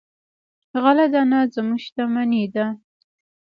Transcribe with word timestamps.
غله 0.83 1.05
دانه 1.13 1.39
زموږ 1.53 1.79
شتمني 1.85 2.43
ده. 2.55 2.65